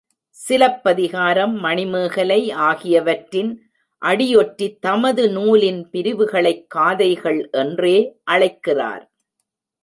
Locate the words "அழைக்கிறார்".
8.23-9.11